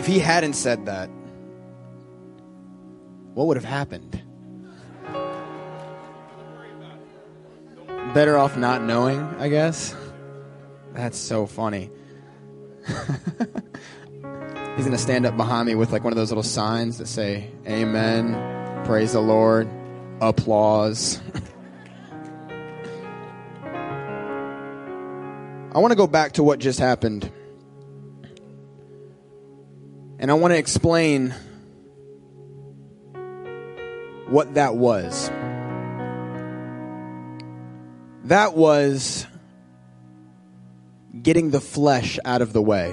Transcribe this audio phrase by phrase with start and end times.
[0.00, 1.10] if he hadn't said that,
[3.34, 4.22] what would have happened?
[8.14, 9.94] Better off not knowing, I guess.
[10.94, 11.90] That's so funny.
[12.86, 12.96] He's
[14.86, 17.50] going to stand up behind me with like one of those little signs that say,
[17.66, 19.68] Amen, praise the Lord,
[20.22, 21.20] applause.
[25.74, 27.30] I want to go back to what just happened.
[30.20, 31.34] And I want to explain
[34.28, 35.30] what that was.
[38.24, 39.26] That was
[41.22, 42.90] getting the flesh out of the way.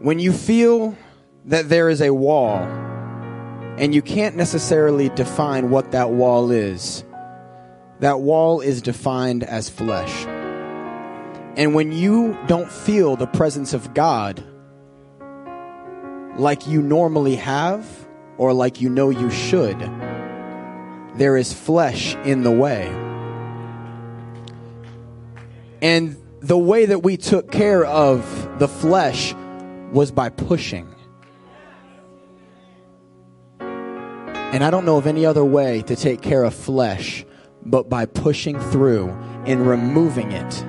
[0.00, 0.96] When you feel
[1.44, 2.56] that there is a wall
[3.76, 7.04] and you can't necessarily define what that wall is,
[8.00, 10.26] that wall is defined as flesh.
[11.56, 14.42] And when you don't feel the presence of God
[16.36, 17.86] like you normally have
[18.38, 19.78] or like you know you should,
[21.16, 22.86] there is flesh in the way.
[25.82, 29.34] And the way that we took care of the flesh
[29.92, 30.88] was by pushing.
[33.60, 37.26] And I don't know of any other way to take care of flesh
[37.64, 39.10] but by pushing through
[39.46, 40.64] and removing it.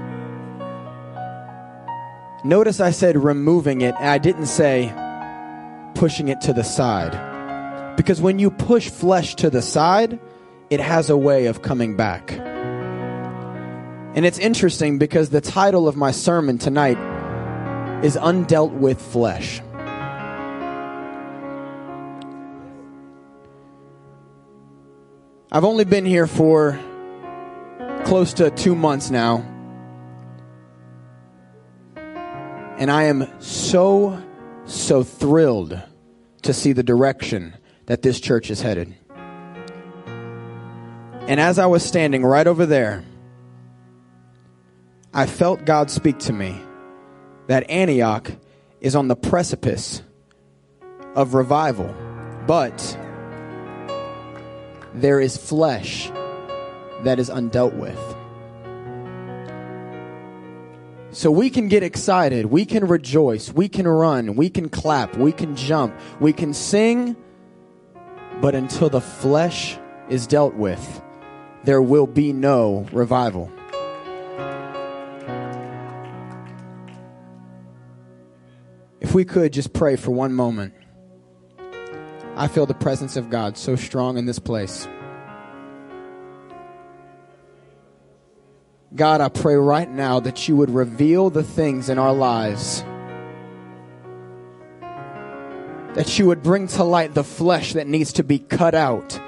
[2.45, 4.93] Notice I said removing it, and I didn't say
[5.95, 7.95] pushing it to the side.
[7.95, 10.19] Because when you push flesh to the side,
[10.69, 12.31] it has a way of coming back.
[14.15, 16.97] And it's interesting because the title of my sermon tonight
[18.03, 19.61] is Undealt with Flesh.
[25.49, 26.79] I've only been here for
[28.03, 29.52] close to two months now.
[32.77, 34.21] And I am so,
[34.65, 35.81] so thrilled
[36.41, 38.95] to see the direction that this church is headed.
[41.27, 43.03] And as I was standing right over there,
[45.13, 46.59] I felt God speak to me
[47.47, 48.31] that Antioch
[48.81, 50.01] is on the precipice
[51.15, 51.93] of revival,
[52.47, 52.97] but
[54.93, 56.09] there is flesh
[57.03, 58.12] that is undealt with.
[61.13, 65.31] So we can get excited, we can rejoice, we can run, we can clap, we
[65.31, 67.15] can jump, we can sing,
[68.41, 69.77] but until the flesh
[70.09, 71.03] is dealt with,
[71.65, 73.51] there will be no revival.
[78.99, 80.73] If we could just pray for one moment.
[82.35, 84.87] I feel the presence of God so strong in this place.
[88.95, 92.83] God, I pray right now that you would reveal the things in our lives.
[95.95, 99.19] That you would bring to light the flesh that needs to be cut out,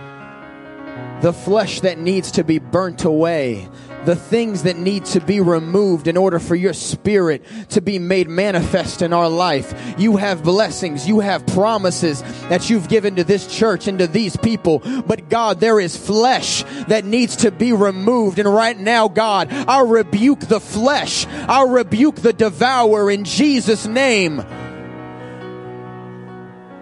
[1.21, 3.67] the flesh that needs to be burnt away,
[4.05, 8.29] the things that need to be removed in order for your spirit to be made
[8.29, 9.95] manifest in our life.
[9.97, 14.37] You have blessings, you have promises that you've given to this church and to these
[14.37, 14.79] people.
[14.79, 18.39] But God, there is flesh that needs to be removed.
[18.39, 21.25] And right now, God, I rebuke the flesh.
[21.27, 24.43] I rebuke the devourer in Jesus' name.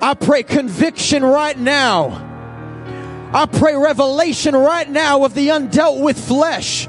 [0.02, 2.32] I pray conviction right now.
[3.34, 6.88] I pray revelation right now of the undealt with flesh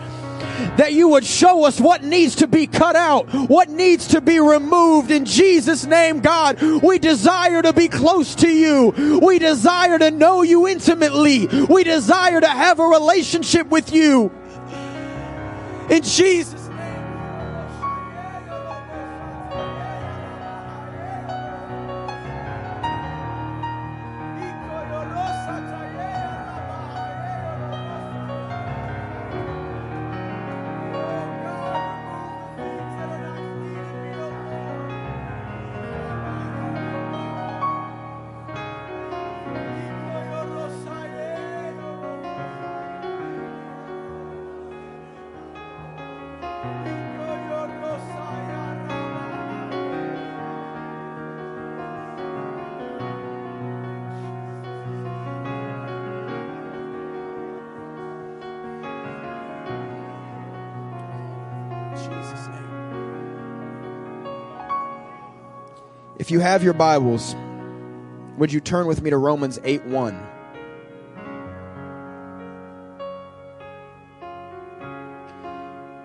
[0.76, 4.40] that you would show us what needs to be cut out, what needs to be
[4.40, 6.60] removed in Jesus' name, God.
[6.82, 9.20] We desire to be close to you.
[9.22, 11.46] We desire to know you intimately.
[11.46, 14.30] We desire to have a relationship with you.
[15.90, 16.53] In Jesus'
[66.24, 67.36] If you have your Bibles,
[68.38, 70.26] would you turn with me to Romans 8 1?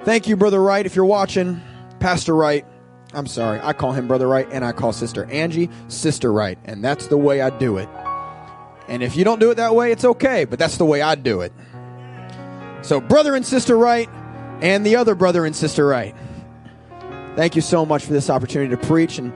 [0.04, 1.62] Thank you, Brother Wright, if you're watching,
[2.02, 2.66] Pastor Wright.
[3.14, 3.62] I'm sorry.
[3.64, 6.60] I call him Brother Wright and I call Sister Angie Sister Wright.
[6.66, 7.88] And that's the way I do it.
[8.90, 11.16] And if you don't do it that way, it's okay, but that's the way I
[11.16, 11.54] do it.
[12.82, 14.10] So, Brother and Sister Wright
[14.60, 16.14] and the other brother and sister Wright.
[17.38, 19.18] Thank you so much for this opportunity to preach.
[19.18, 19.32] And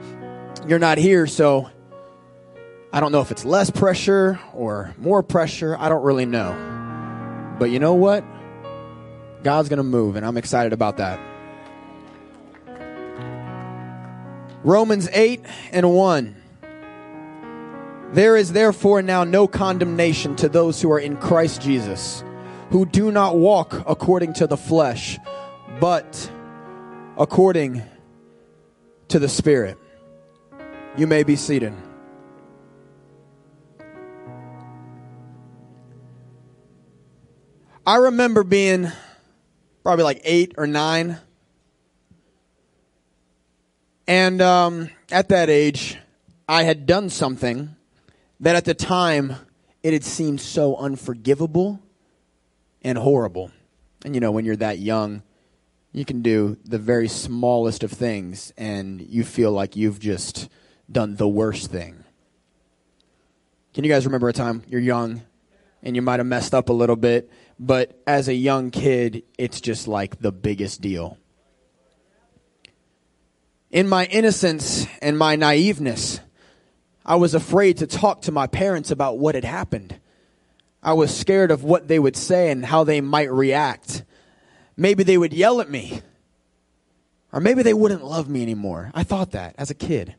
[0.66, 1.70] you're not here, so
[2.92, 5.76] I don't know if it's less pressure or more pressure.
[5.78, 7.56] I don't really know.
[7.58, 8.24] But you know what?
[9.42, 11.20] God's going to move, and I'm excited about that.
[14.62, 16.36] Romans 8 and 1.
[18.12, 22.24] There is therefore now no condemnation to those who are in Christ Jesus,
[22.70, 25.18] who do not walk according to the flesh,
[25.80, 26.30] but
[27.18, 27.82] according
[29.08, 29.78] to the Spirit.
[30.96, 31.74] You may be seated.
[37.84, 38.92] I remember being
[39.82, 41.18] probably like eight or nine.
[44.06, 45.98] And um, at that age,
[46.48, 47.74] I had done something
[48.38, 49.34] that at the time
[49.82, 51.82] it had seemed so unforgivable
[52.82, 53.50] and horrible.
[54.04, 55.24] And you know, when you're that young,
[55.90, 60.48] you can do the very smallest of things and you feel like you've just
[60.90, 62.04] done the worst thing.
[63.72, 65.22] Can you guys remember a time you're young
[65.82, 69.60] and you might have messed up a little bit, but as a young kid, it's
[69.60, 71.18] just like the biggest deal.
[73.70, 76.20] In my innocence and my naiveness,
[77.04, 79.98] I was afraid to talk to my parents about what had happened.
[80.82, 84.04] I was scared of what they would say and how they might react.
[84.76, 86.02] Maybe they would yell at me.
[87.32, 88.92] Or maybe they wouldn't love me anymore.
[88.94, 90.14] I thought that as a kid.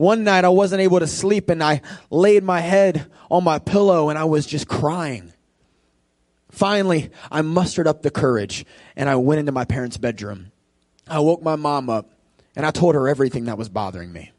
[0.00, 4.08] One night I wasn't able to sleep and I laid my head on my pillow
[4.08, 5.34] and I was just crying.
[6.50, 8.64] Finally, I mustered up the courage
[8.96, 10.52] and I went into my parents' bedroom.
[11.06, 12.08] I woke my mom up
[12.56, 14.32] and I told her everything that was bothering me.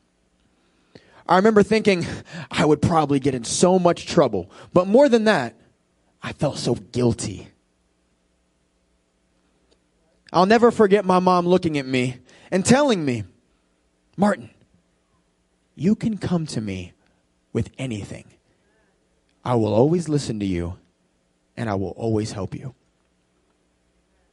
[1.30, 2.08] I remember thinking
[2.50, 4.50] I would probably get in so much trouble.
[4.74, 5.54] But more than that,
[6.24, 7.50] I felt so guilty.
[10.34, 12.18] I'll never forget my mom looking at me
[12.50, 13.26] and telling me,
[14.18, 14.50] Martin,
[15.76, 16.94] you can come to me
[17.54, 18.26] with anything.
[19.44, 20.78] I will always listen to you
[21.58, 22.76] and I will always help you.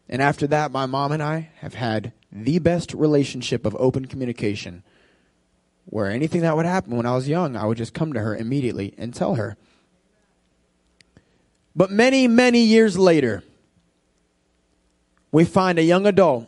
[0.09, 4.83] And after that, my mom and I have had the best relationship of open communication
[5.87, 8.37] where anything that would happen when I was young, I would just come to her
[8.37, 9.57] immediately and tell her.
[11.75, 13.43] But many, many years later,
[15.31, 16.47] we find a young adult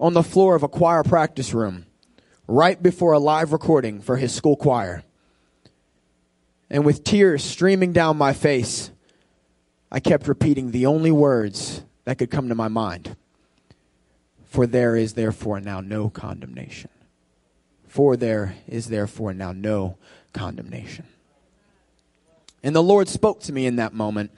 [0.00, 1.86] on the floor of a choir practice room
[2.46, 5.02] right before a live recording for his school choir.
[6.70, 8.90] And with tears streaming down my face,
[9.90, 13.16] I kept repeating the only words that could come to my mind.
[14.44, 16.90] For there is therefore now no condemnation.
[17.86, 19.96] For there is therefore now no
[20.32, 21.06] condemnation.
[22.62, 24.30] And the Lord spoke to me in that moment,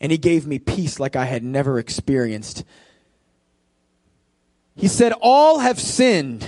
[0.00, 2.64] and He gave me peace like I had never experienced.
[4.74, 6.46] He said, All have sinned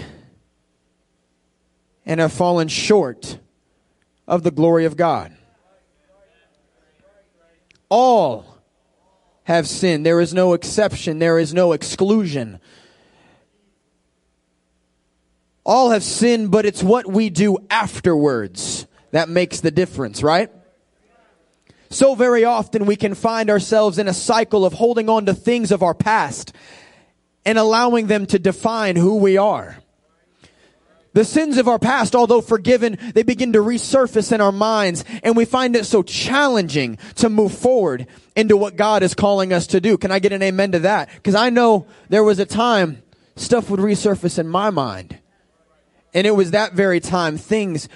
[2.04, 3.38] and have fallen short
[4.26, 5.36] of the glory of God.
[7.88, 8.46] All
[9.44, 10.06] have sinned.
[10.06, 12.60] There is no exception, there is no exclusion.
[15.64, 20.50] All have sinned, but it's what we do afterwards that makes the difference, right?
[21.90, 25.70] So very often we can find ourselves in a cycle of holding on to things
[25.70, 26.52] of our past
[27.44, 29.76] and allowing them to define who we are.
[31.14, 35.36] The sins of our past, although forgiven, they begin to resurface in our minds and
[35.36, 39.80] we find it so challenging to move forward into what God is calling us to
[39.80, 39.98] do.
[39.98, 41.10] Can I get an amen to that?
[41.14, 43.02] Because I know there was a time
[43.36, 45.18] stuff would resurface in my mind.
[46.14, 47.88] And it was that very time things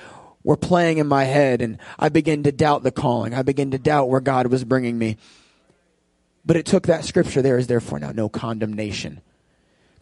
[0.44, 3.34] were playing in my head and I began to doubt the calling.
[3.34, 5.16] I began to doubt where God was bringing me.
[6.44, 9.20] But it took that scripture, there is therefore now no condemnation.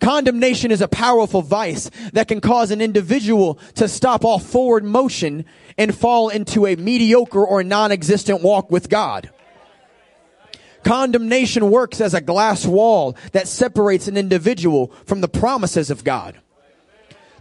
[0.04, 5.46] Condemnation is a powerful vice that can cause an individual to stop all forward motion
[5.78, 9.30] and fall into a mediocre or non-existent walk with God.
[10.82, 16.38] Condemnation works as a glass wall that separates an individual from the promises of God.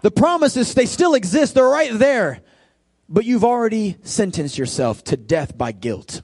[0.02, 1.56] The promises, they still exist.
[1.56, 2.40] They're right there.
[3.10, 6.22] But you've already sentenced yourself to death by guilt.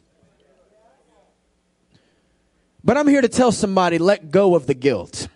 [2.82, 5.28] But I'm here to tell somebody, let go of the guilt.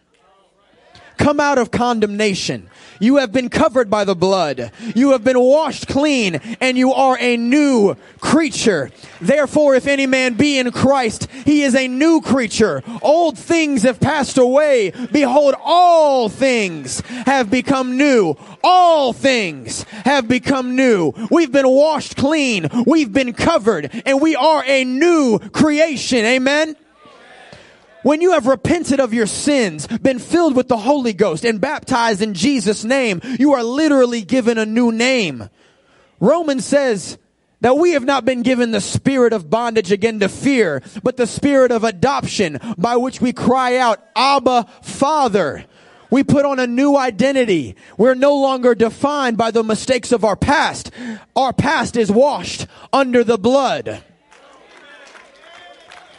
[1.17, 2.70] Come out of condemnation.
[3.00, 4.72] You have been covered by the blood.
[4.96, 8.91] You have been washed clean and you are a new creature.
[9.20, 12.82] Therefore, if any man be in Christ, he is a new creature.
[13.01, 14.91] Old things have passed away.
[15.12, 18.36] Behold, all things have become new.
[18.63, 21.13] All things have become new.
[21.29, 22.70] We've been washed clean.
[22.86, 26.24] We've been covered and we are a new creation.
[26.25, 26.77] Amen.
[28.03, 32.22] When you have repented of your sins, been filled with the Holy Ghost, and baptized
[32.22, 35.50] in Jesus' name, you are literally given a new name.
[36.19, 37.17] Romans says
[37.62, 41.25] that we have not been given the spirit of bondage again to fear, but the
[41.25, 45.65] spirit of adoption by which we cry out, Abba, Father.
[46.10, 47.75] We put on a new identity.
[47.98, 50.91] We're no longer defined by the mistakes of our past.
[51.36, 54.03] Our past is washed under the blood.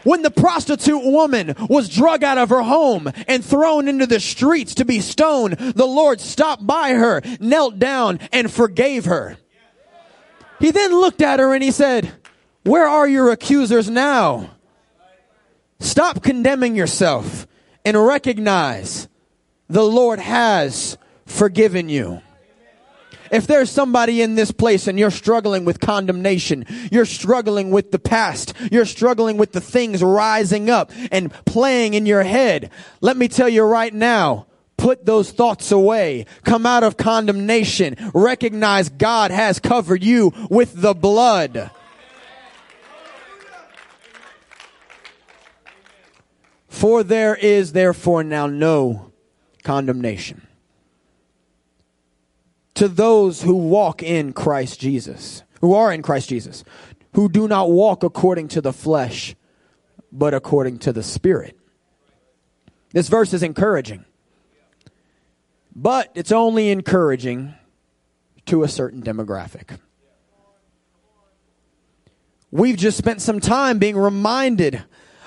[0.05, 4.75] When the prostitute woman was drug out of her home and thrown into the streets
[4.77, 9.39] to be stoned, the Lord stopped by her, knelt down, and forgave her.
[10.61, 12.13] He then looked at her and he said,
[12.63, 14.51] Where are your accusers now?
[15.81, 17.47] Stop condemning yourself
[17.85, 19.09] and recognize
[19.69, 20.97] the Lord has
[21.27, 22.23] forgiven you.
[23.35, 27.99] If there's somebody in this place and you're struggling with condemnation, you're struggling with the
[27.99, 33.27] past, you're struggling with the things rising up and playing in your head, let me
[33.27, 36.27] tell you right now, put those thoughts away.
[36.45, 37.97] Come out of condemnation.
[38.15, 41.73] Recognize God has covered you with the blood.
[46.69, 49.11] For there is therefore now no
[49.65, 50.47] condemnation
[52.75, 56.65] to those who walk in Christ Jesus, who are in Christ Jesus,
[57.15, 59.35] who do not walk according to the flesh,
[60.11, 61.57] but according to the Spirit.
[62.93, 64.05] This verse is encouraging,
[65.75, 67.55] but it's only encouraging
[68.47, 69.79] to a certain demographic.
[72.51, 74.85] We've just spent some time being reminded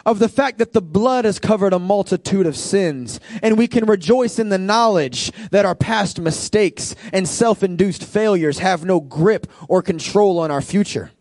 [0.07, 3.85] of the fact that the blood has covered a multitude of sins, and we can
[3.85, 9.81] rejoice in the knowledge that our past mistakes and self-induced failures have no grip or
[9.81, 11.11] control on our future.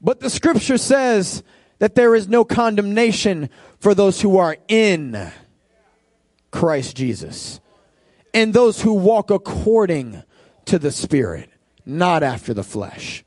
[0.00, 1.42] But the scripture says
[1.78, 5.30] that there is no condemnation for those who are in
[6.50, 7.60] Christ Jesus
[8.32, 10.22] and those who walk according
[10.64, 11.50] to the Spirit,
[11.84, 13.24] not after the flesh.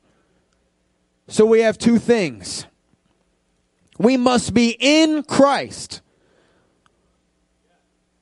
[1.28, 2.66] So we have two things.
[3.98, 6.00] We must be in Christ.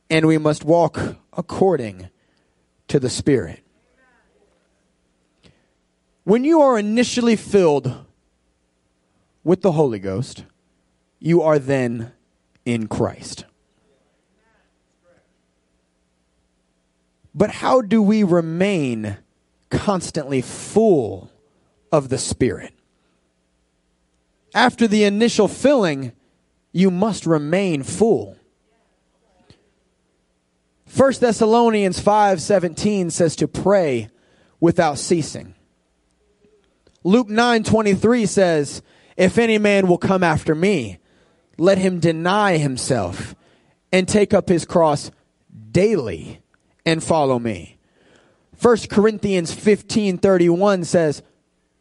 [0.08, 0.98] And we must walk
[1.36, 2.08] according
[2.88, 3.60] to the Spirit.
[6.24, 8.04] When you are initially filled
[9.44, 10.44] with the Holy Ghost,
[11.20, 12.12] you are then
[12.64, 13.44] in Christ.
[17.34, 19.18] But how do we remain
[19.70, 21.30] constantly full
[21.92, 22.72] of the Spirit?
[24.56, 26.12] After the initial filling,
[26.72, 28.36] you must remain full.
[30.96, 34.08] 1 Thessalonians 5:17 says to pray
[34.58, 35.54] without ceasing.
[37.04, 38.80] Luke 9:23 says,
[39.16, 40.98] "If any man will come after me,
[41.58, 43.34] let him deny himself
[43.92, 45.10] and take up his cross
[45.70, 46.40] daily
[46.86, 47.76] and follow me."
[48.58, 51.22] 1 Corinthians 15:31 says,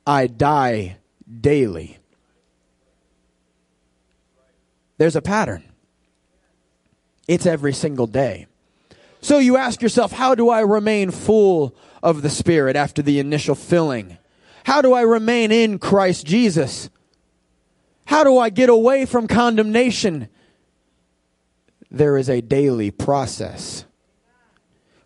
[0.06, 0.98] "I die
[1.40, 1.95] daily."
[4.98, 5.64] There's a pattern.
[7.28, 8.48] It's every single day.
[9.22, 13.56] So you ask yourself, how do I remain full of the Spirit after the initial
[13.56, 14.18] filling?
[14.66, 16.90] How do I remain in Christ Jesus?
[18.06, 20.30] How do I get away from condemnation?
[21.90, 23.86] There is a daily process.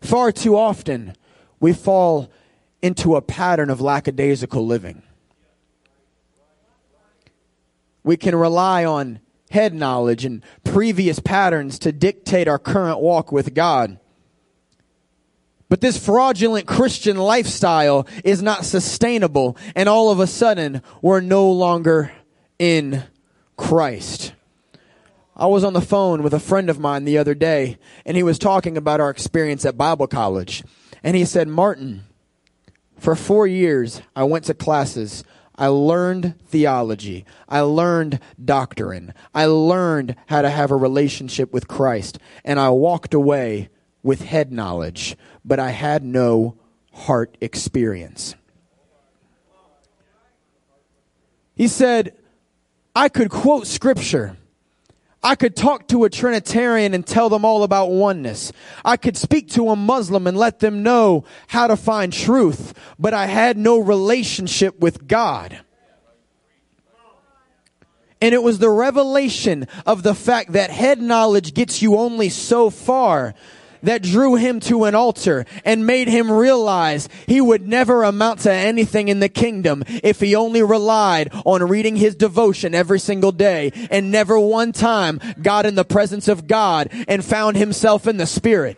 [0.02, 1.16] Far too often,
[1.60, 2.30] we fall
[2.82, 5.04] into a pattern of lackadaisical living.
[8.04, 9.20] We can rely on
[9.50, 14.00] head knowledge and previous patterns to dictate our current walk with God.
[15.70, 21.52] But this fraudulent Christian lifestyle is not sustainable, and all of a sudden, we're no
[21.52, 22.12] longer
[22.58, 23.04] in
[23.56, 24.34] Christ.
[25.36, 28.24] I was on the phone with a friend of mine the other day, and he
[28.24, 30.64] was talking about our experience at Bible college.
[31.04, 32.04] And he said, Martin,
[32.98, 35.24] for four years, I went to classes
[35.60, 37.26] I learned theology.
[37.50, 39.14] I learned doctrine.
[39.36, 42.18] I learned how to have a relationship with Christ.
[42.46, 43.70] And I walked away
[44.02, 46.58] with head knowledge, but I had no
[46.94, 48.36] heart experience.
[51.56, 52.16] He said,
[52.96, 54.38] I could quote scripture.
[55.22, 58.54] I could talk to a Trinitarian and tell them all about oneness.
[58.86, 63.14] I could speak to a Muslim and let them know how to find truth, but
[63.14, 65.60] I had no relationship with God.
[68.22, 72.70] And it was the revelation of the fact that head knowledge gets you only so
[72.70, 73.34] far
[73.84, 78.52] that drew him to an altar and made him realize he would never amount to
[78.52, 83.72] anything in the kingdom if he only relied on reading his devotion every single day
[83.92, 88.26] and never one time got in the presence of God and found himself in the
[88.26, 88.78] spirit.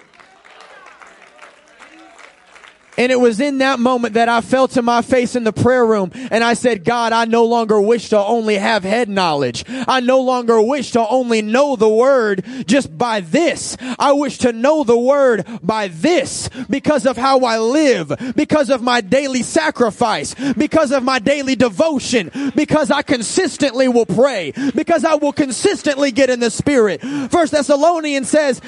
[2.97, 5.85] And it was in that moment that I fell to my face in the prayer
[5.85, 9.63] room and I said, God, I no longer wish to only have head knowledge.
[9.67, 13.77] I no longer wish to only know the word just by this.
[13.97, 18.81] I wish to know the word by this because of how I live, because of
[18.81, 25.15] my daily sacrifice, because of my daily devotion, because I consistently will pray, because I
[25.15, 27.01] will consistently get in the spirit.
[27.31, 28.61] First Thessalonians says,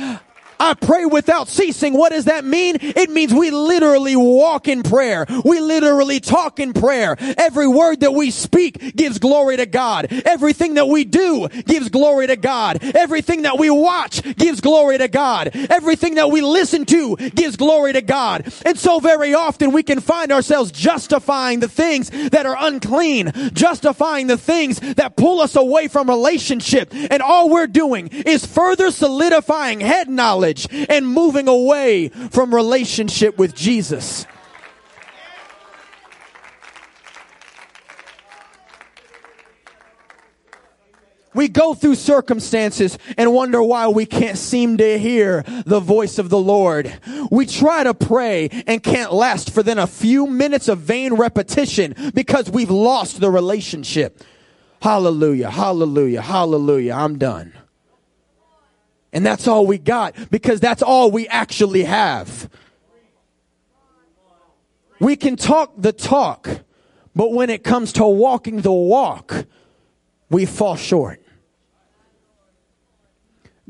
[0.60, 1.94] I pray without ceasing.
[1.94, 2.78] What does that mean?
[2.82, 5.26] It means we literally walk in prayer.
[5.44, 7.16] We literally talk in prayer.
[7.20, 10.08] Every word that we speak gives glory to God.
[10.26, 12.84] Everything that we do gives glory to God.
[12.96, 15.52] Everything that we watch gives glory to God.
[15.70, 18.52] Everything that we listen to gives glory to God.
[18.66, 24.28] And so very often we can find ourselves justifying the things that are unclean, justifying
[24.28, 26.94] the things that pull us away from relationship.
[26.94, 33.38] And all we're doing is further solidifying head knowledge knowledge and moving away from relationship
[33.38, 34.26] with Jesus.
[41.36, 46.30] We go through circumstances and wonder why we can't seem to hear the voice of
[46.30, 46.94] the Lord.
[47.32, 51.96] We try to pray and can't last for then a few minutes of vain repetition
[52.14, 54.24] because we've lost the relationship.
[54.80, 56.94] Hallelujah, hallelujah, hallelujah.
[56.94, 57.54] I'm done.
[59.14, 62.50] And that's all we got because that's all we actually have.
[65.00, 66.50] We can talk the talk,
[67.16, 69.46] but when it comes to walking the walk,
[70.30, 71.22] we fall short.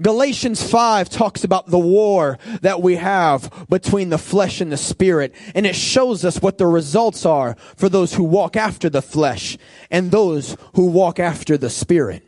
[0.01, 5.35] Galatians 5 talks about the war that we have between the flesh and the spirit,
[5.53, 9.57] and it shows us what the results are for those who walk after the flesh
[9.91, 12.25] and those who walk after the spirit.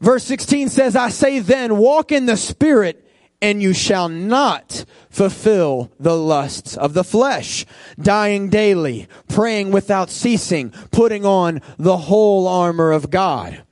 [0.00, 3.04] Verse 16 says, I say then, walk in the spirit
[3.40, 7.64] and you shall not fulfill the lusts of the flesh,
[8.00, 13.62] dying daily, praying without ceasing, putting on the whole armor of God.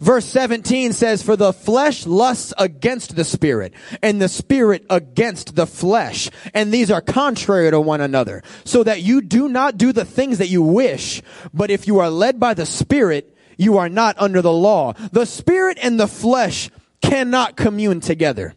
[0.00, 5.66] Verse 17 says, For the flesh lusts against the spirit, and the spirit against the
[5.66, 6.30] flesh.
[6.54, 10.38] And these are contrary to one another, so that you do not do the things
[10.38, 11.20] that you wish,
[11.52, 14.94] but if you are led by the spirit, you are not under the law.
[15.12, 16.70] The spirit and the flesh
[17.02, 18.54] cannot commune together.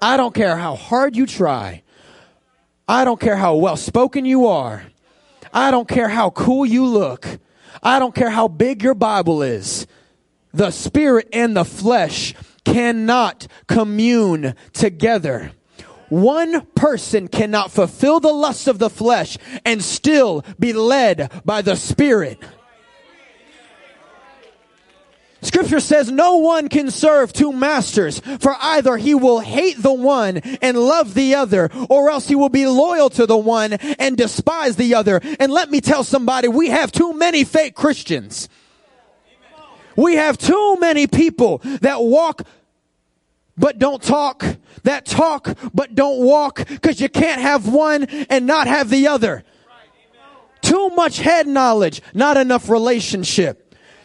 [0.00, 1.82] I don't care how hard you try.
[2.86, 4.84] I don't care how well spoken you are.
[5.52, 7.26] I don't care how cool you look.
[7.82, 9.86] I don't care how big your Bible is.
[10.52, 15.52] The spirit and the flesh cannot commune together.
[16.08, 21.76] One person cannot fulfill the lusts of the flesh and still be led by the
[21.76, 22.38] spirit.
[25.42, 30.38] Scripture says no one can serve two masters, for either he will hate the one
[30.38, 34.76] and love the other, or else he will be loyal to the one and despise
[34.76, 35.20] the other.
[35.40, 38.48] And let me tell somebody, we have too many fake Christians.
[39.96, 42.42] We have too many people that walk
[43.58, 44.44] but don't talk,
[44.84, 49.44] that talk but don't walk, because you can't have one and not have the other.
[50.62, 53.61] Too much head knowledge, not enough relationship.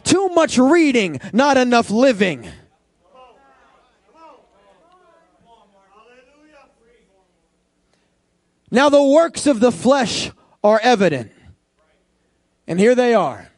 [0.08, 2.48] Too much reading, not enough living.
[8.72, 10.32] Now the works of the flesh
[10.64, 11.32] are evident.
[12.68, 13.52] And here they are.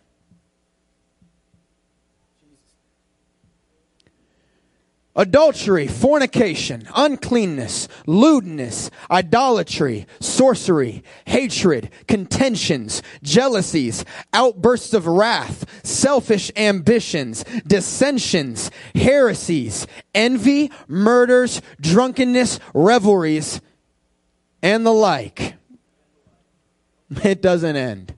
[5.20, 18.72] Adultery, fornication, uncleanness, lewdness, idolatry, sorcery, hatred, contentions, jealousies, outbursts of wrath, selfish ambitions, dissensions,
[18.96, 23.60] heresies, envy, murders, drunkenness, revelries,
[24.64, 25.56] and the like.
[27.24, 28.14] It doesn't end.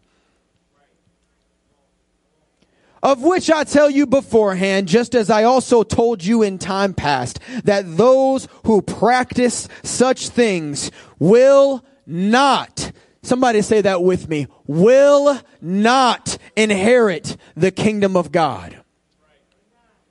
[3.04, 7.40] Of which I tell you beforehand, just as I also told you in time past,
[7.64, 12.92] that those who practice such things will not,
[13.24, 18.78] somebody say that with me, will not inherit the kingdom of God.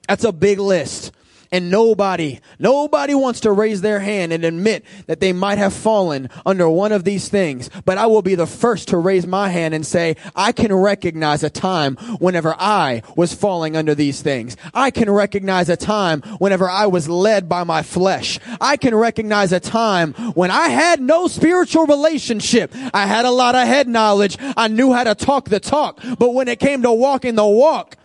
[0.09, 1.13] That's a big list.
[1.53, 6.31] And nobody, nobody wants to raise their hand and admit that they might have fallen
[6.47, 7.69] under one of these things.
[7.85, 11.43] But I will be the first to raise my hand and say, I can recognize
[11.43, 14.57] a time whenever I was falling under these things.
[14.73, 18.39] I can recognize a time whenever I was led by my flesh.
[18.61, 22.73] I can recognize a time when I had no spiritual relationship.
[22.95, 24.37] I had a lot of head knowledge.
[24.57, 26.01] I knew how to talk the talk.
[26.17, 27.97] But when it came to walking the walk,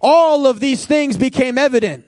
[0.00, 2.04] all of these things became evident.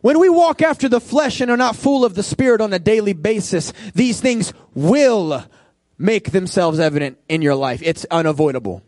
[0.00, 2.78] When we walk after the flesh and are not full of the Spirit on a
[2.78, 5.44] daily basis, these things will
[5.98, 7.82] make themselves evident in your life.
[7.82, 8.82] It's unavoidable.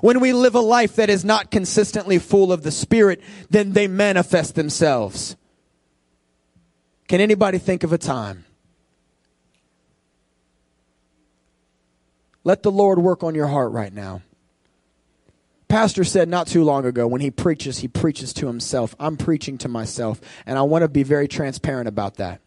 [0.00, 3.88] When we live a life that is not consistently full of the Spirit, then they
[3.88, 5.36] manifest themselves.
[7.08, 8.44] Can anybody think of a time?
[12.44, 14.22] Let the Lord work on your heart right now
[15.72, 18.94] pastor said not too long ago when he preaches, he preaches to himself.
[19.00, 22.42] I'm preaching to myself, and I want to be very transparent about that.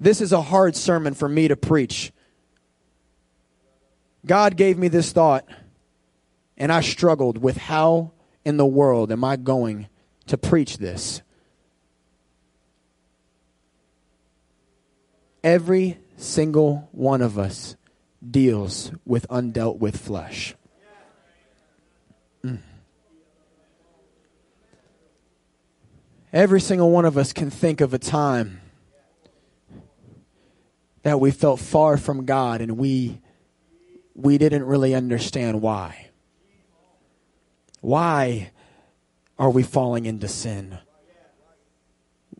[0.00, 2.10] This is a hard sermon for me to preach.
[4.26, 5.46] God gave me this thought,
[6.58, 8.10] and I struggled with how
[8.44, 9.86] in the world am I going
[10.26, 11.22] to preach this?
[15.44, 17.76] Every single one of us
[18.28, 20.56] deals with undealt with flesh.
[26.32, 28.62] Every single one of us can think of a time
[31.02, 33.20] that we felt far from God and we
[34.14, 36.08] we didn't really understand why.
[37.80, 38.52] Why
[39.38, 40.78] are we falling into sin?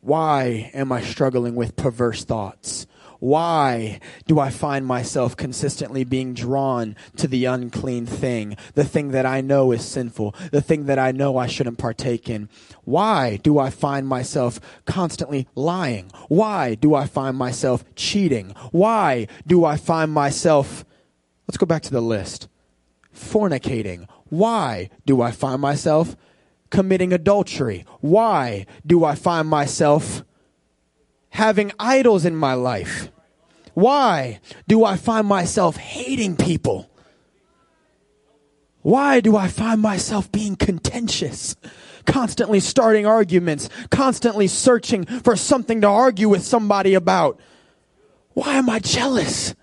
[0.00, 2.86] Why am I struggling with perverse thoughts?
[3.22, 9.24] Why do I find myself consistently being drawn to the unclean thing, the thing that
[9.24, 12.48] I know is sinful, the thing that I know I shouldn't partake in?
[12.82, 16.10] Why do I find myself constantly lying?
[16.26, 18.56] Why do I find myself cheating?
[18.72, 20.84] Why do I find myself,
[21.46, 22.48] let's go back to the list,
[23.14, 24.08] fornicating?
[24.30, 26.16] Why do I find myself
[26.70, 27.84] committing adultery?
[28.00, 30.24] Why do I find myself
[31.32, 33.10] having idols in my life?
[33.74, 36.90] Why do I find myself hating people?
[38.82, 41.56] Why do I find myself being contentious?
[42.04, 47.40] Constantly starting arguments, constantly searching for something to argue with somebody about.
[48.34, 49.54] Why am I jealous?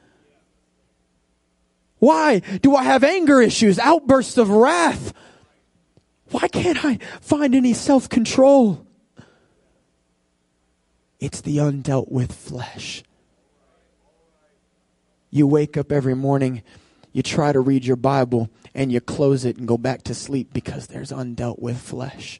[1.99, 5.13] Why do I have anger issues, outbursts of wrath?
[6.31, 8.87] Why can't I find any self control?
[11.19, 13.03] It's the undealt with flesh.
[15.29, 16.63] You wake up every morning,
[17.11, 20.53] you try to read your Bible, and you close it and go back to sleep
[20.53, 22.39] because there's undealt with flesh.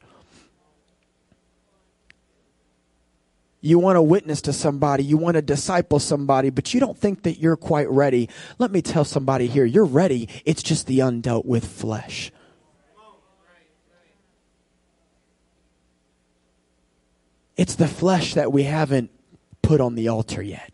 [3.60, 7.24] You want to witness to somebody, you want to disciple somebody, but you don't think
[7.24, 8.30] that you're quite ready.
[8.58, 10.30] Let me tell somebody here, you're ready.
[10.46, 12.32] It's just the undealt with flesh.
[17.60, 19.10] It's the flesh that we haven't
[19.60, 20.72] put on the altar yet.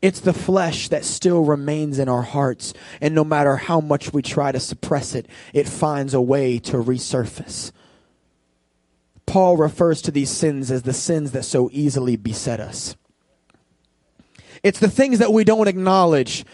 [0.00, 4.22] It's the flesh that still remains in our hearts, and no matter how much we
[4.22, 7.72] try to suppress it, it finds a way to resurface.
[9.26, 12.96] Paul refers to these sins as the sins that so easily beset us.
[14.62, 16.46] It's the things that we don't acknowledge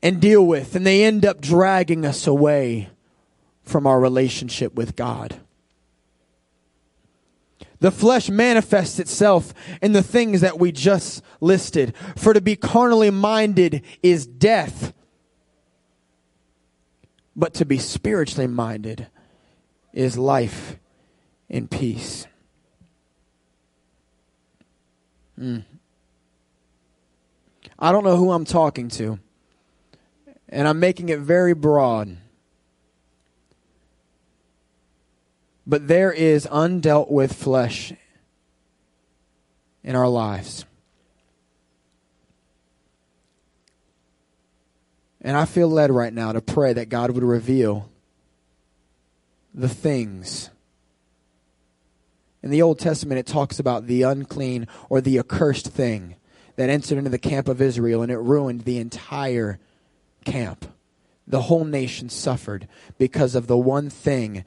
[0.00, 2.88] and deal with, and they end up dragging us away
[3.64, 5.40] from our relationship with God.
[7.80, 11.94] The flesh manifests itself in the things that we just listed.
[12.16, 14.92] For to be carnally minded is death,
[17.34, 19.08] but to be spiritually minded
[19.94, 20.76] is life
[21.48, 22.26] and peace.
[25.38, 25.64] Mm.
[27.78, 29.18] I don't know who I'm talking to,
[30.50, 32.18] and I'm making it very broad.
[35.66, 37.92] But there is undealt with flesh
[39.82, 40.64] in our lives.
[45.22, 47.90] And I feel led right now to pray that God would reveal
[49.52, 50.50] the things.
[52.42, 56.16] In the Old Testament, it talks about the unclean or the accursed thing
[56.56, 59.58] that entered into the camp of Israel and it ruined the entire
[60.24, 60.66] camp.
[61.26, 62.66] The whole nation suffered
[62.98, 64.44] because of the one thing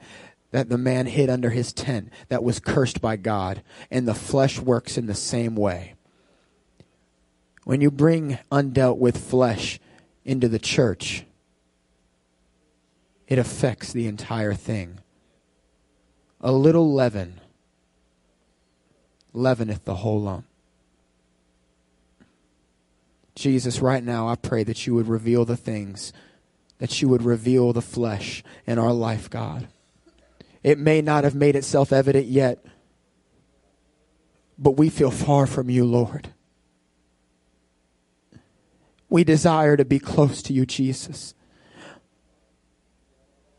[0.54, 3.60] that the man hid under his tent that was cursed by God.
[3.90, 5.94] And the flesh works in the same way.
[7.64, 9.80] When you bring undealt with flesh
[10.24, 11.24] into the church,
[13.26, 15.00] it affects the entire thing.
[16.40, 17.40] A little leaven
[19.32, 20.44] leaveneth the whole lump.
[23.34, 26.12] Jesus, right now, I pray that you would reveal the things,
[26.78, 29.66] that you would reveal the flesh in our life, God.
[30.64, 32.64] It may not have made itself evident yet,
[34.58, 36.30] but we feel far from you, Lord.
[39.10, 41.34] We desire to be close to you, Jesus.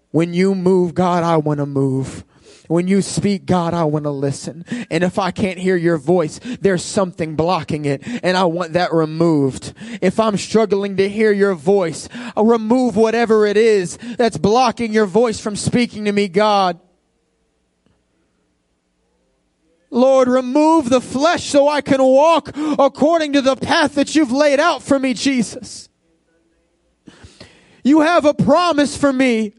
[0.09, 2.25] When you move, God, I want to move.
[2.67, 4.65] When you speak, God, I want to listen.
[4.89, 8.91] And if I can't hear your voice, there's something blocking it and I want that
[8.91, 9.73] removed.
[10.01, 15.05] If I'm struggling to hear your voice, I'll remove whatever it is that's blocking your
[15.05, 16.79] voice from speaking to me, God.
[19.95, 24.59] Lord, remove the flesh so I can walk according to the path that you've laid
[24.59, 25.87] out for me, Jesus.
[27.81, 29.53] You have a promise for me.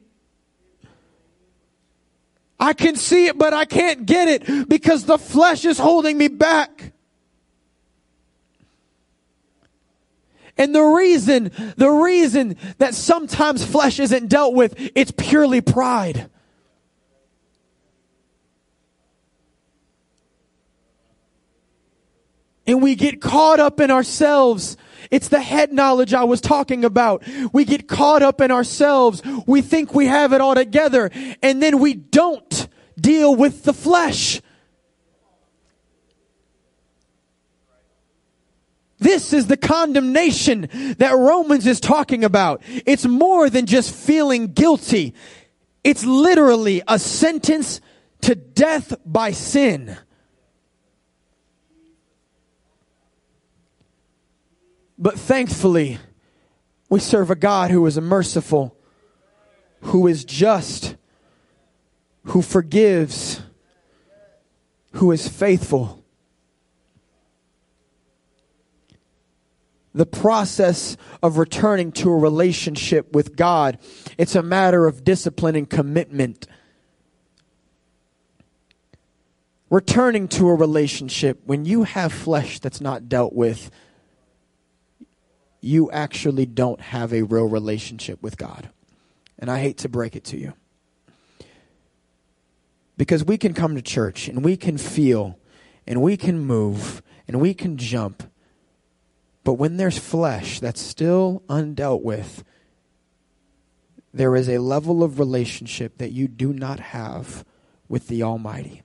[2.61, 6.29] I can see it, but I can't get it because the flesh is holding me
[6.29, 6.93] back.
[10.59, 16.29] And the reason, the reason that sometimes flesh isn't dealt with, it's purely pride.
[22.67, 24.77] And we get caught up in ourselves.
[25.11, 27.23] It's the head knowledge I was talking about.
[27.53, 29.23] We get caught up in ourselves.
[29.47, 31.11] We think we have it all together
[31.43, 34.41] and then we don't deal with the flesh.
[38.99, 42.63] This is the condemnation that Romans is talking about.
[42.65, 45.15] It's more than just feeling guilty.
[45.85, 47.81] It's literally a sentence
[48.23, 49.97] to death by sin.
[54.99, 55.99] But thankfully,
[56.89, 58.77] we serve a God who is merciful,
[59.81, 60.97] who is just,
[62.25, 63.43] who forgives,
[64.93, 66.03] who is faithful.
[69.95, 73.79] The process of returning to a relationship with God,
[74.19, 76.47] it's a matter of discipline and commitment.
[79.71, 83.71] Returning to a relationship when you have flesh that's not dealt with,
[85.67, 88.71] you actually don't have a real relationship with God.
[89.39, 90.55] And I hate to break it to you.
[92.97, 95.39] Because we can come to church and we can feel
[95.87, 98.23] and we can move and we can jump.
[99.45, 102.45] But when there's flesh that's still undealt with,
[104.15, 107.45] there is a level of relationship that you do not have
[107.89, 108.83] with the Almighty.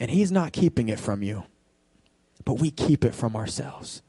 [0.00, 1.44] And He's not keeping it from you
[2.44, 4.02] but we keep it from ourselves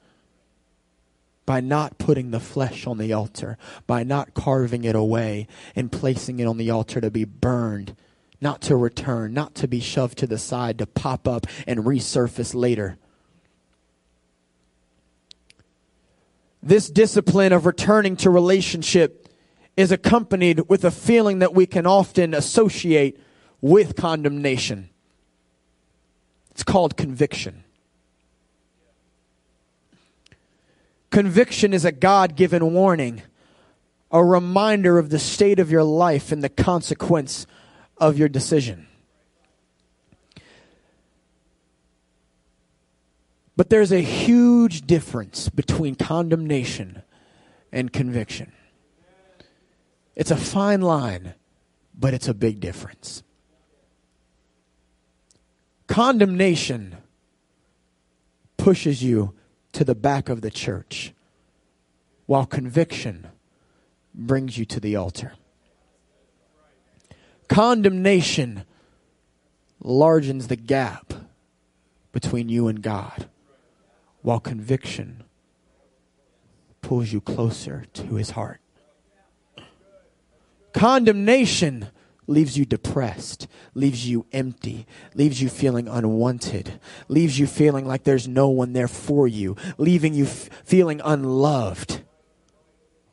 [1.45, 6.39] by not putting the flesh on the altar, by not carving it away and placing
[6.39, 7.95] it on the altar to be burned,
[8.41, 12.55] not to return, not to be shoved to the side, to pop up and resurface
[12.55, 12.97] later.
[16.63, 19.29] This discipline of returning to relationship
[19.77, 23.19] is accompanied with a feeling that we can often associate
[23.61, 24.89] with condemnation.
[26.51, 27.64] It's called conviction.
[31.15, 33.21] Conviction is a God given warning,
[34.11, 37.47] a reminder of the state of your life and the consequence
[37.97, 38.85] of your decision.
[43.55, 47.01] But there's a huge difference between condemnation
[47.71, 48.51] and conviction.
[50.17, 51.33] It's a fine line,
[51.97, 53.23] but it's a big difference.
[55.87, 56.97] Condemnation
[58.57, 59.33] pushes you
[59.75, 61.13] to the back of the church,
[62.27, 63.27] while conviction
[64.13, 65.33] brings you to the altar.
[67.49, 68.63] Condemnation
[69.83, 71.13] largens the gap
[72.13, 73.27] between you and God,
[74.21, 75.25] while conviction
[76.81, 78.61] pulls you closer to his heart.
[80.71, 81.89] Condemnation
[82.27, 88.27] leaves you depressed, leaves you empty, leaves you feeling unwanted, leaves you feeling like there's
[88.27, 92.01] no one there for you, leaving you f- feeling unloved.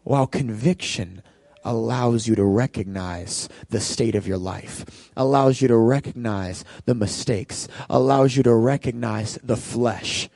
[0.05, 1.23] While conviction
[1.65, 7.69] allows you to recognize the state of your life, allows you to recognize the mistakes,
[7.89, 10.29] allows you to recognize the flesh.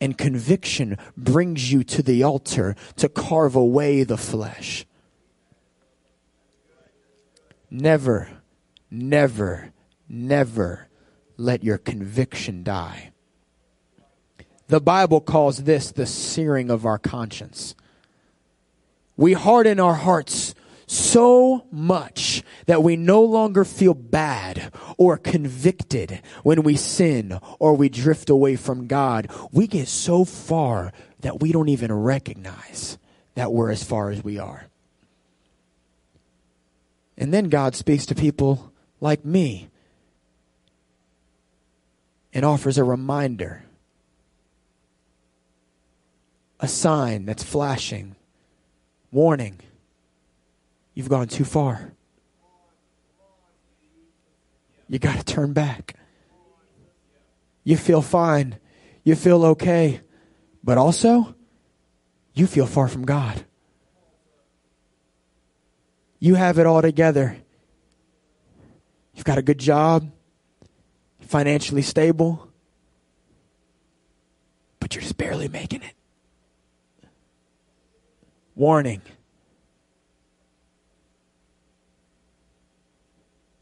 [0.00, 4.86] And conviction brings you to the altar to carve away the flesh
[7.70, 8.28] Never,
[8.90, 9.72] never,
[10.08, 10.88] never
[11.36, 13.12] let your conviction die.
[14.66, 17.74] The Bible calls this the searing of our conscience.
[19.16, 20.54] We harden our hearts
[20.86, 27.88] so much that we no longer feel bad or convicted when we sin or we
[27.88, 29.30] drift away from God.
[29.52, 32.98] We get so far that we don't even recognize
[33.34, 34.69] that we're as far as we are.
[37.20, 39.68] And then God speaks to people like me
[42.32, 43.62] and offers a reminder,
[46.58, 48.16] a sign that's flashing,
[49.12, 49.60] warning
[50.94, 51.92] You've gone too far.
[54.88, 55.94] You got to turn back.
[57.64, 58.58] You feel fine.
[59.04, 60.00] You feel okay.
[60.62, 61.34] But also,
[62.34, 63.44] you feel far from God.
[66.20, 67.38] You have it all together.
[69.14, 70.10] You've got a good job,
[71.20, 72.46] financially stable,
[74.78, 75.94] but you're just barely making it.
[78.54, 79.00] Warning.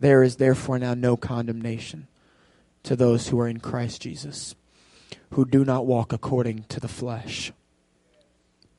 [0.01, 2.09] There is therefore now no condemnation
[2.83, 4.55] to those who are in Christ Jesus,
[5.31, 7.53] who do not walk according to the flesh,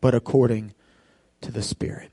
[0.02, 0.74] but according
[1.42, 2.12] to the Spirit.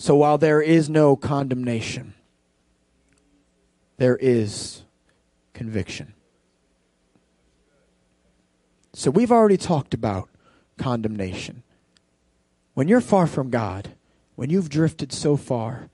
[0.00, 2.14] So while there is no condemnation,
[3.98, 4.80] there is
[5.52, 6.14] conviction.
[8.94, 10.30] So we've already talked about
[10.78, 11.64] condemnation.
[12.72, 13.90] When you're far from God,
[14.36, 15.90] when you've drifted so far,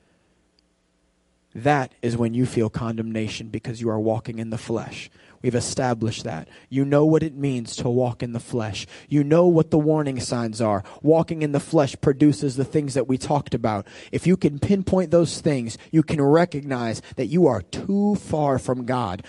[1.52, 5.10] that is when you feel condemnation because you are walking in the flesh.
[5.46, 6.48] We've established that.
[6.68, 8.84] You know what it means to walk in the flesh.
[9.08, 10.82] You know what the warning signs are.
[11.02, 13.86] Walking in the flesh produces the things that we talked about.
[14.10, 18.86] If you can pinpoint those things, you can recognize that you are too far from
[18.86, 19.24] God.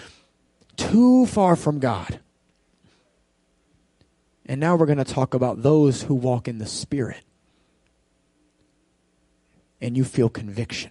[0.75, 2.19] Too far from God.
[4.47, 7.21] And now we're going to talk about those who walk in the Spirit.
[9.79, 10.89] And you feel conviction.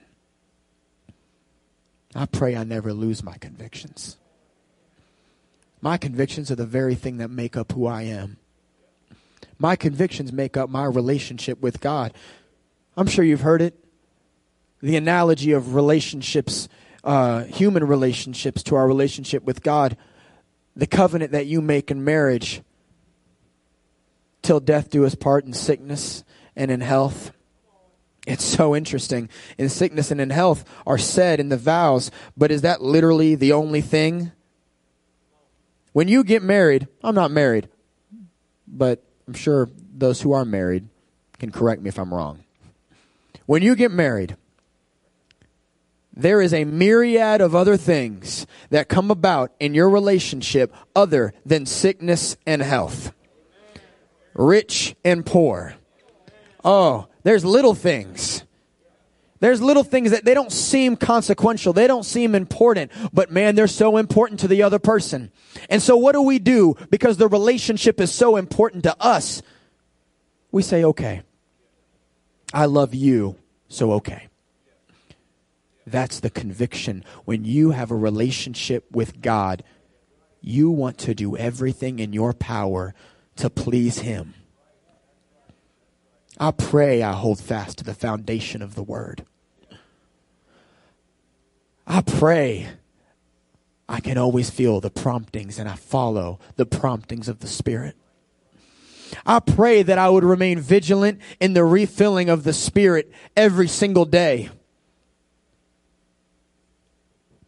[2.15, 4.19] I pray I never lose my convictions.
[5.81, 8.39] My convictions are the very thing that make up who I am.
[9.59, 12.13] My convictions make up my relationship with God.
[12.97, 13.75] I'm sure you've heard it.
[14.81, 16.69] The analogy of relationships,
[17.05, 19.97] uh, human relationships, to our relationship with God.
[20.75, 22.63] The covenant that you make in marriage
[24.43, 26.23] till death do us part in sickness
[26.55, 27.33] and in health.
[28.27, 29.29] It's so interesting.
[29.57, 33.53] In sickness and in health are said in the vows, but is that literally the
[33.53, 34.33] only thing?
[35.97, 37.71] When you get married, I'm not married,
[38.69, 40.91] but I'm sure those who are married
[41.39, 42.45] can correct me if I'm wrong.
[43.47, 44.37] When you get married,
[46.15, 51.65] there is a myriad of other things that come about in your relationship other than
[51.65, 53.15] sickness and health.
[54.35, 55.77] Rich and poor.
[56.63, 58.45] Oh, there's little things.
[59.41, 61.73] There's little things that they don't seem consequential.
[61.73, 65.31] They don't seem important, but man, they're so important to the other person.
[65.69, 66.75] And so what do we do?
[66.91, 69.43] Because the relationship is so important to us.
[70.51, 71.23] We say, okay,
[72.53, 73.37] I love you,
[73.69, 74.29] so okay.
[75.87, 77.05] That's the conviction.
[77.25, 79.63] When you have a relationship with God,
[80.41, 82.95] you want to do everything in your power
[83.37, 84.35] to please Him.
[86.39, 89.25] I pray I hold fast to the foundation of the word.
[91.87, 92.69] I pray
[93.89, 97.95] I can always feel the promptings and I follow the promptings of the Spirit.
[99.25, 104.05] I pray that I would remain vigilant in the refilling of the Spirit every single
[104.05, 104.51] day.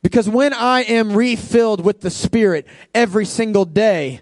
[0.01, 4.21] Because when I am refilled with the Spirit every single day,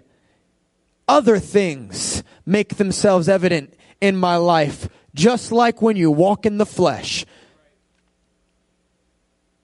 [1.07, 6.65] other things make themselves evident in my life, just like when you walk in the
[6.65, 7.25] flesh.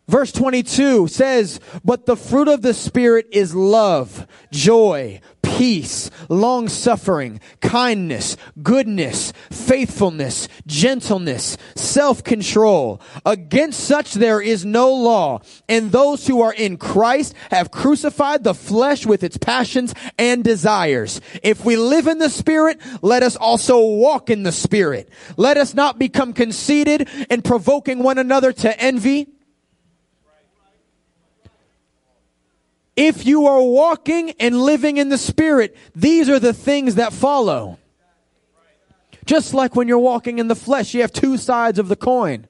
[0.08, 5.22] Verse 22 says, But the fruit of the Spirit is love, joy,
[5.58, 13.00] peace, long suffering, kindness, goodness, faithfulness, gentleness, self control.
[13.26, 15.42] Against such there is no law.
[15.70, 21.22] And those who are in Christ have crucified the flesh with its passions and desires.
[21.44, 25.10] If we live in the Spirit, let us also walk in the Spirit.
[25.38, 29.33] Let us not become conceited and provoking one another to envy
[32.96, 37.80] If you are walking and living in the Spirit, these are the things that follow.
[39.26, 42.48] Just like when you're walking in the flesh, you have two sides of the coin.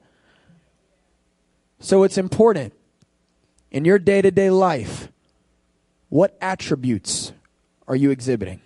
[1.78, 2.72] So it's important
[3.70, 5.08] in your day to day life
[6.14, 7.32] what attributes
[7.88, 8.60] are you exhibiting?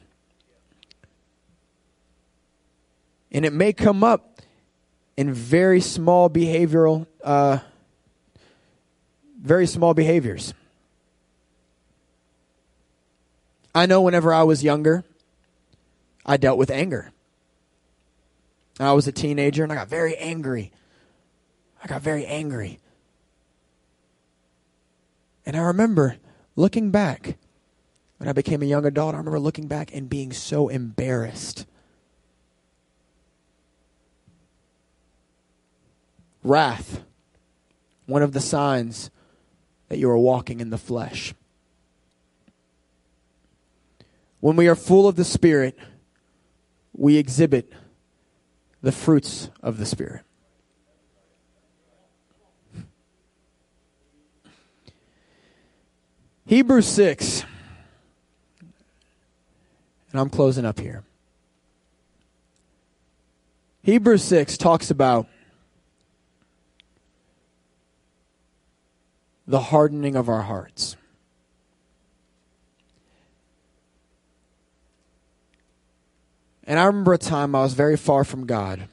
[3.32, 4.42] And it may come up
[5.16, 7.60] in very small behavioral, uh,
[9.40, 10.52] very small behaviors.
[13.78, 15.04] I know whenever I was younger,
[16.26, 17.12] I dealt with anger.
[18.80, 20.72] I was a teenager and I got very angry.
[21.80, 22.80] I got very angry.
[25.46, 26.16] And I remember
[26.56, 27.36] looking back
[28.16, 31.64] when I became a young adult, I remember looking back and being so embarrassed.
[36.42, 37.04] Wrath,
[38.06, 39.12] one of the signs
[39.88, 41.32] that you are walking in the flesh.
[44.40, 45.76] When we are full of the Spirit,
[46.92, 47.72] we exhibit
[48.82, 50.22] the fruits of the Spirit.
[56.46, 57.44] Hebrews 6,
[60.12, 61.04] and I'm closing up here.
[63.82, 65.26] Hebrews 6 talks about
[69.46, 70.96] the hardening of our hearts.
[76.68, 78.88] And I remember a time I was very far from God,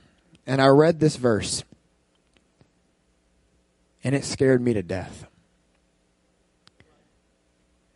[0.47, 1.65] and I read this verse,
[4.01, 5.27] and it scared me to death.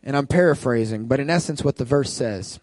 [0.04, 2.60] And I'm paraphrasing, but in essence, what the verse says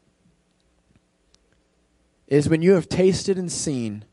[2.28, 4.06] is when you have tasted and seen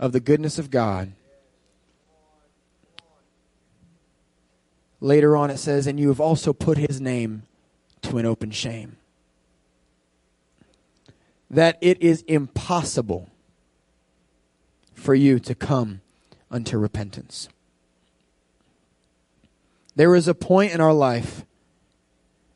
[0.00, 1.12] of the goodness of God,
[5.02, 7.42] later on it says, and you have also put his name
[8.00, 8.96] to an open shame
[11.54, 13.30] that it is impossible
[14.92, 16.00] for you to come
[16.50, 17.48] unto repentance.
[19.94, 21.44] There is a point in our life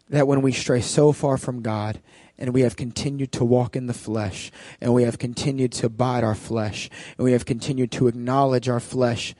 [0.09, 2.01] that when we stray so far from God
[2.37, 6.25] and we have continued to walk in the flesh and we have continued to abide
[6.25, 9.37] our flesh and we have continued to acknowledge our flesh,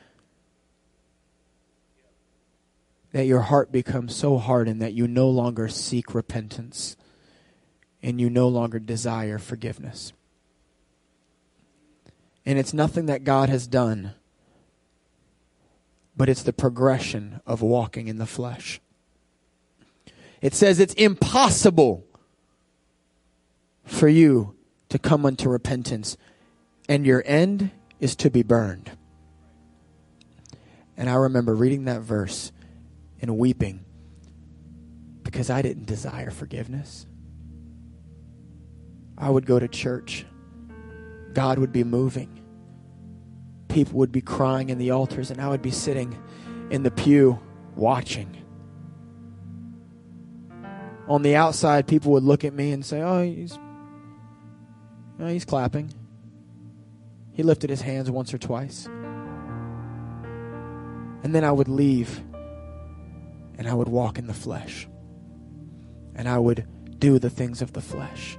[3.11, 6.97] that your heart becomes so hardened that you no longer seek repentance
[8.03, 10.13] and you no longer desire forgiveness.
[12.47, 14.15] And it's nothing that God has done,
[16.17, 18.81] but it's the progression of walking in the flesh.
[20.41, 22.07] It says it's impossible
[23.85, 24.55] for you
[24.89, 26.17] to come unto repentance,
[26.89, 27.71] and your end
[28.01, 28.93] is to be burned.
[30.97, 32.53] And I remember reading that verse
[33.21, 33.85] and weeping
[35.23, 37.07] because I didn't desire forgiveness.
[39.19, 40.25] I would go to church.
[41.35, 42.41] God would be moving.
[43.69, 46.17] People would be crying in the altars, and I would be sitting
[46.71, 47.39] in the pew
[47.75, 48.35] watching.
[51.09, 53.59] On the outside, people would look at me and say, Oh, he's,
[55.19, 55.93] oh, he's clapping.
[57.33, 58.87] He lifted his hands once or twice.
[61.23, 62.23] And then I would leave
[63.57, 64.89] and I would walk in the flesh.
[66.15, 66.67] And I would
[66.99, 68.39] do the things of the flesh.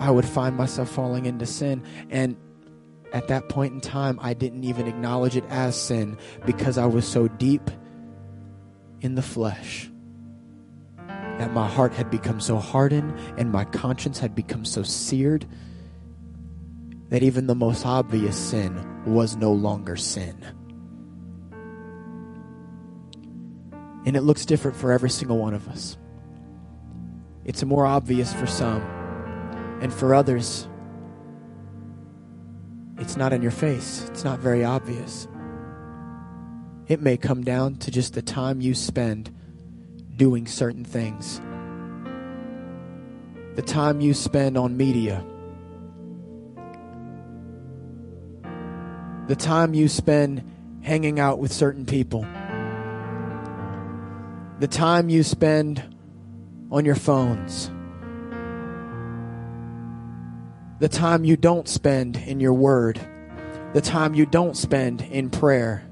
[0.00, 1.84] I would find myself falling into sin.
[2.08, 2.34] And
[3.12, 7.06] at that point in time, I didn't even acknowledge it as sin because I was
[7.06, 7.70] so deep
[9.02, 9.90] in the flesh
[11.06, 15.46] that my heart had become so hardened and my conscience had become so seared
[17.10, 20.36] that even the most obvious sin was no longer sin.
[24.06, 25.98] And it looks different for every single one of us.
[27.44, 28.99] It's more obvious for some
[29.80, 30.68] and for others,
[32.98, 35.26] it's not in your face, it's not very obvious.
[36.86, 39.34] It may come down to just the time you spend
[40.16, 41.40] doing certain things,
[43.56, 45.24] the time you spend on media,
[49.28, 50.44] the time you spend
[50.82, 52.26] hanging out with certain people,
[54.58, 55.82] the time you spend
[56.70, 57.70] on your phones
[60.80, 62.98] the time you don't spend in your word,
[63.74, 65.86] the time you don't spend in prayer.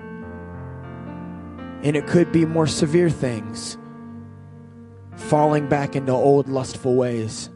[1.84, 3.78] And it could be more severe things
[5.14, 7.51] falling back into old lustful ways,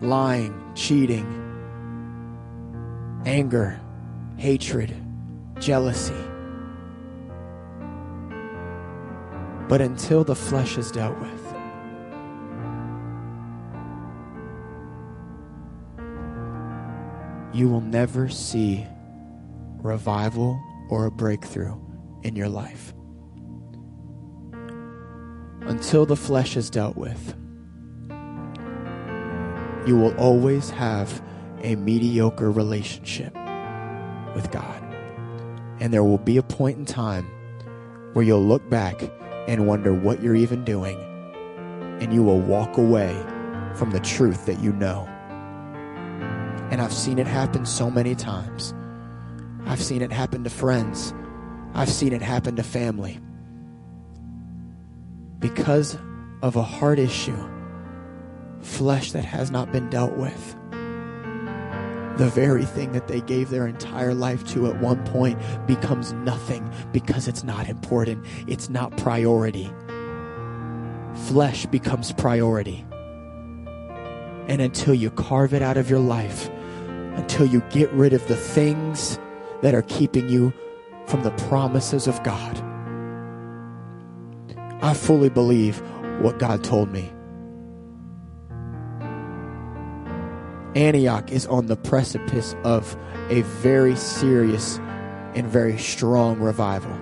[0.00, 1.38] lying, cheating,
[3.24, 3.80] anger,
[4.36, 4.94] hatred,
[5.60, 6.12] jealousy.
[9.68, 11.41] But until the flesh is dealt with,
[17.52, 18.86] you will never see
[19.78, 21.76] revival or a breakthrough
[22.22, 22.94] in your life
[25.62, 27.34] until the flesh is dealt with.
[29.86, 31.22] you will always have
[31.62, 33.34] a mediocre relationship
[34.34, 34.80] with God.
[35.80, 37.26] And there will be a point in time
[38.12, 39.02] where you'll look back
[39.48, 40.96] and wonder what you're even doing,
[42.00, 43.12] and you will walk away
[43.74, 45.08] from the truth that you know.
[46.72, 48.72] And I've seen it happen so many times.
[49.66, 51.12] I've seen it happen to friends.
[51.74, 53.20] I've seen it happen to family.
[55.38, 55.98] Because
[56.40, 57.36] of a heart issue,
[58.62, 60.56] flesh that has not been dealt with.
[62.16, 66.72] The very thing that they gave their entire life to at one point becomes nothing
[66.90, 68.24] because it's not important.
[68.46, 69.70] It's not priority.
[71.26, 72.82] Flesh becomes priority.
[74.48, 76.48] And until you carve it out of your life,
[77.16, 79.18] until you get rid of the things
[79.62, 80.52] that are keeping you
[81.06, 82.58] from the promises of God,
[84.82, 85.80] I fully believe
[86.20, 87.12] what God told me.
[90.74, 92.96] Antioch is on the precipice of
[93.28, 94.78] a very serious
[95.34, 96.92] and very strong revival.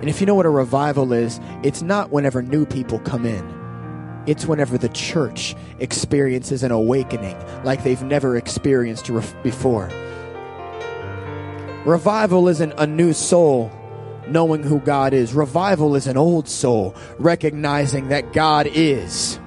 [0.00, 3.61] And if you know what a revival is, it's not whenever new people come in.
[4.26, 9.10] It's whenever the church experiences an awakening like they've never experienced
[9.42, 9.90] before.
[11.84, 13.72] Revival isn't a new soul
[14.28, 15.34] knowing who God is.
[15.34, 19.40] Revival is an old soul recognizing that God is.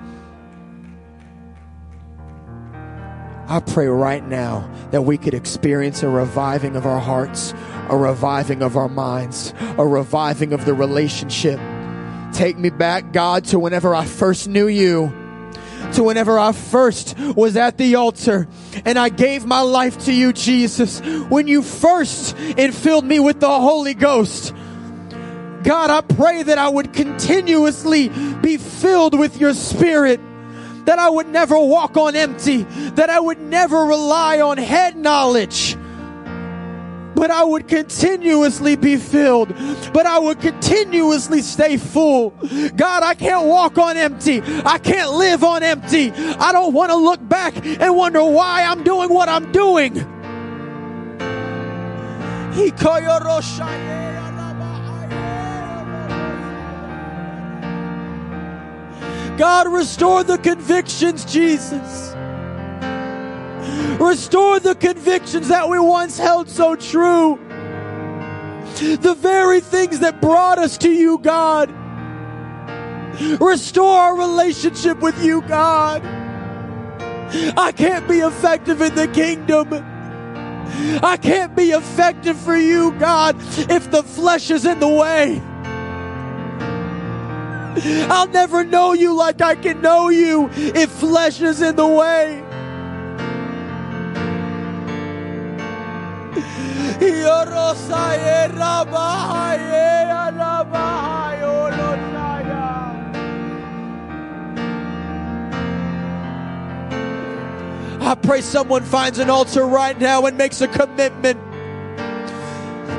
[3.47, 7.53] I pray right now that we could experience a reviving of our hearts,
[7.89, 11.59] a reviving of our minds, a reviving of the relationship.
[12.36, 15.07] Take me back, God, to whenever I first knew you,
[15.93, 18.49] to whenever I first was at the altar
[18.83, 23.47] and I gave my life to you, Jesus, when you first infilled me with the
[23.47, 24.53] Holy Ghost.
[25.63, 28.09] God, I pray that I would continuously
[28.41, 30.19] be filled with your spirit
[30.86, 35.77] that I would never walk on empty, that I would never rely on head knowledge,
[37.16, 39.49] but I would continuously be filled,
[39.93, 42.32] but I would continuously stay full.
[42.76, 44.41] God, I can't walk on empty.
[44.66, 46.11] I can't live on empty.
[46.11, 49.93] I don't want to look back and wonder why I'm doing what I'm doing.
[59.38, 62.14] God, restore the convictions, Jesus.
[63.99, 67.39] Restore the convictions that we once held so true.
[68.76, 71.74] The very things that brought us to you, God.
[73.39, 76.03] Restore our relationship with you, God.
[77.57, 79.74] I can't be effective in the kingdom.
[81.01, 83.36] I can't be effective for you, God,
[83.70, 85.41] if the flesh is in the way.
[88.09, 92.44] I'll never know you like I can know you if flesh is in the way.
[108.01, 111.39] I pray someone finds an altar right now and makes a commitment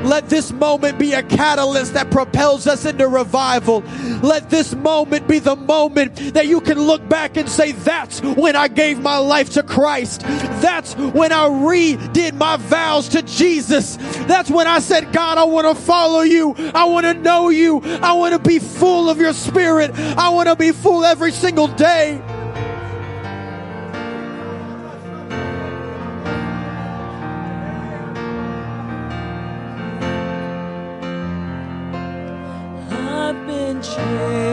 [0.04, 3.80] let this moment be a catalyst that propels us into revival.
[4.22, 8.56] Let this moment be the moment that you can look back and say, That's when
[8.56, 10.22] I gave my life to Christ.
[10.60, 13.96] That's when I redid my vows to Jesus.
[14.26, 16.54] That's when I said, God, I want to follow you.
[16.74, 17.80] I want to know you.
[17.82, 19.92] I want to be full of your spirit.
[19.94, 22.22] I want to be full every single day.
[33.94, 34.45] change.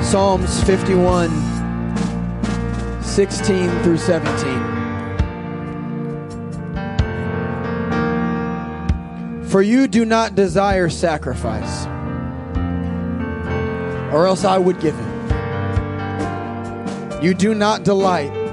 [0.00, 1.30] Psalms 51,
[3.02, 4.24] 16 through 17.
[9.44, 11.84] For you do not desire sacrifice,
[14.14, 15.04] or else I would give it.
[17.22, 18.45] You do not delight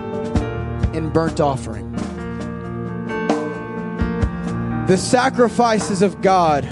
[0.93, 1.91] and burnt offering.
[4.87, 6.65] The sacrifices of God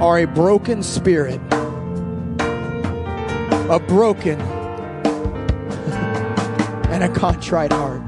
[0.00, 1.40] are a broken spirit,
[3.70, 4.40] a broken
[6.90, 8.02] and a contrite heart.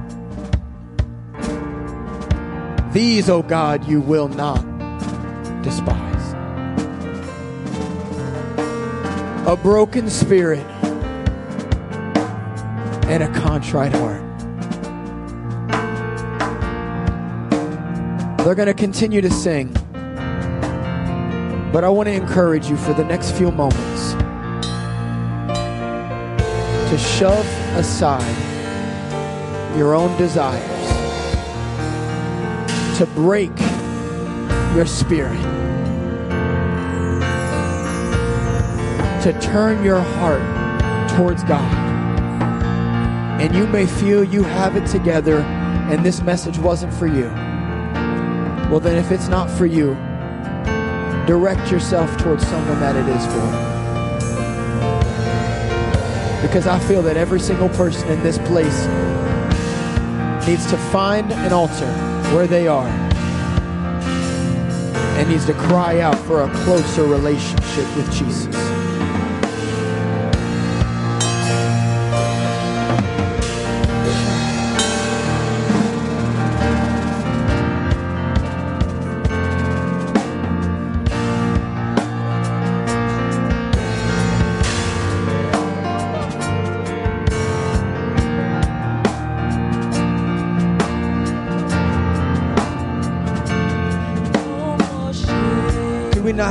[2.93, 4.63] These, O oh God, you will not
[5.63, 6.33] despise.
[9.49, 10.65] A broken spirit
[13.09, 14.24] and a contrite heart.
[18.45, 19.73] They're going to continue to sing.
[21.73, 24.13] But I want to encourage you for the next few moments
[26.91, 28.21] to shove aside
[29.79, 30.63] your own desires,
[32.99, 33.59] to break
[34.77, 35.41] your spirit,
[39.23, 41.73] to turn your heart towards God.
[43.41, 47.44] And you may feel you have it together and this message wasn't for you.
[48.75, 49.95] Well, then, if it's not for you,
[51.29, 53.47] direct yourself towards someone that it is for.
[56.43, 58.87] Because I feel that every single person in this place
[60.49, 61.87] needs to find an altar
[62.35, 62.89] where they are
[65.19, 68.64] and needs to cry out for a closer relationship with Jesus.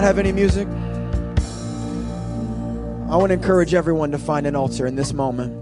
[0.04, 0.68] Not have any music?
[3.10, 5.54] I want to encourage everyone to find an altar in this moment.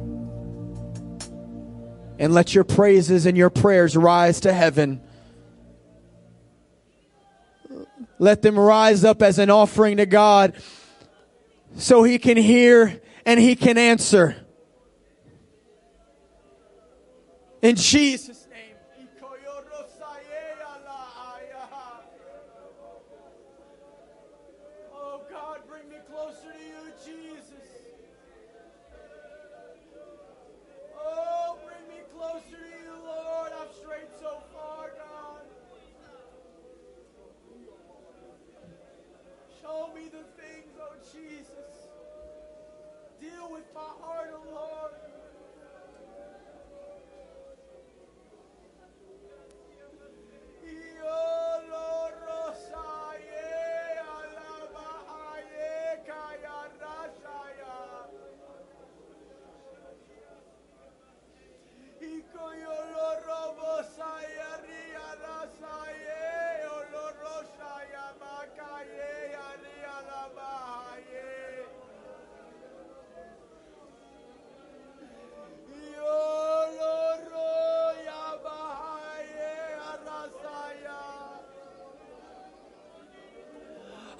[2.17, 4.99] And let your praises and your prayers rise to heaven.
[8.17, 10.55] Let them rise up as an offering to God
[11.75, 14.35] so He can hear and He can answer.
[17.61, 18.40] In Jesus'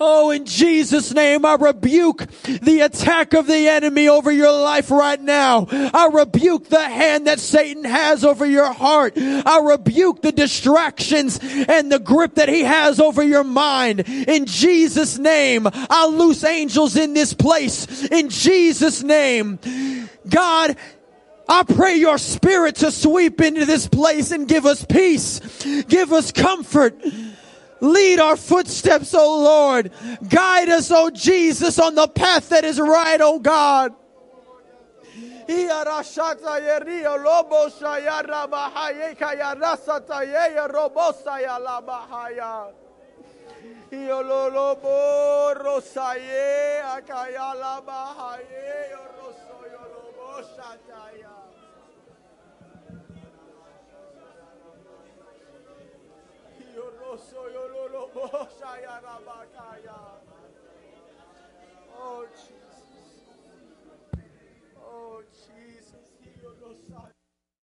[0.04, 5.22] Oh, in Jesus' name, I rebuke the attack of the enemy over your life right
[5.22, 5.68] now.
[5.70, 9.14] I rebuke the hand that Satan has over your heart.
[9.16, 14.00] I rebuke the distractions and the grip that he has over your mind.
[14.10, 18.04] In Jesus' name, I loose angels in this place.
[18.06, 19.60] In Jesus' name,
[20.28, 20.78] God,
[21.48, 25.42] I pray your spirit to sweep into this place and give us peace,
[25.88, 27.00] give us comfort.
[27.82, 29.92] Lead our footsteps, O Lord.
[30.30, 33.94] Guide us, O Jesus, on the path that is right, O God.
[58.16, 58.48] Oh,
[62.34, 62.51] Jesus.